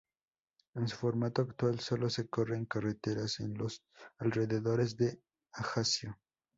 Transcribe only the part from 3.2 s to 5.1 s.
en los alrededores